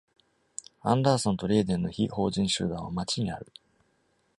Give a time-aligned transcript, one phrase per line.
[0.83, 3.51] Anderson と Leyden の非法人集団は町にある。